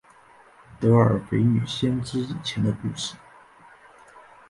[0.79, 3.13] 德尔斐女先知以前的故事。